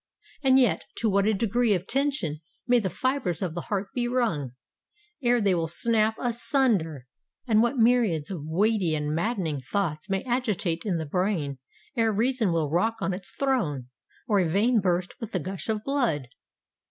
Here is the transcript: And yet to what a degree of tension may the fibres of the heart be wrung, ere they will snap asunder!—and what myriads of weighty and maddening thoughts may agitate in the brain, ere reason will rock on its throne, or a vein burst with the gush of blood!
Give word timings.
And 0.41 0.57
yet 0.57 0.87
to 0.95 1.07
what 1.11 1.27
a 1.27 1.33
degree 1.35 1.75
of 1.75 1.85
tension 1.85 2.41
may 2.65 2.79
the 2.79 2.89
fibres 2.89 3.43
of 3.43 3.53
the 3.53 3.61
heart 3.61 3.93
be 3.93 4.07
wrung, 4.07 4.53
ere 5.21 5.39
they 5.39 5.53
will 5.53 5.67
snap 5.67 6.15
asunder!—and 6.19 7.61
what 7.61 7.77
myriads 7.77 8.31
of 8.31 8.41
weighty 8.43 8.95
and 8.95 9.13
maddening 9.13 9.61
thoughts 9.61 10.09
may 10.09 10.23
agitate 10.23 10.87
in 10.87 10.97
the 10.97 11.05
brain, 11.05 11.59
ere 11.95 12.11
reason 12.11 12.51
will 12.51 12.71
rock 12.71 12.95
on 12.99 13.13
its 13.13 13.29
throne, 13.29 13.89
or 14.27 14.39
a 14.39 14.49
vein 14.49 14.79
burst 14.81 15.13
with 15.21 15.33
the 15.33 15.39
gush 15.39 15.69
of 15.69 15.83
blood! 15.83 16.29